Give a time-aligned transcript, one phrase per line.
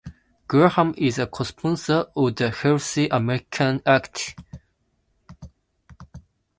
[0.47, 4.33] Graham is a cosponsor of the Healthy Americans Act.